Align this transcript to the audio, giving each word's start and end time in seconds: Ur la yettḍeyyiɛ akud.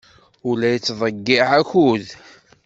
Ur 0.47 0.55
la 0.57 0.69
yettḍeyyiɛ 0.73 1.47
akud. 1.59 2.05